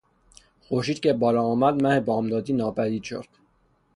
[0.61, 3.25] خورشید که بالا آمد مه بامدادی ناپدید شد.